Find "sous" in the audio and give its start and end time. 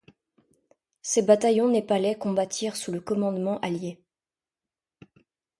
2.75-2.91